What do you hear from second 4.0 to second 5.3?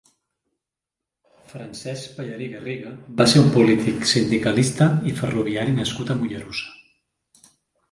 sindicalista i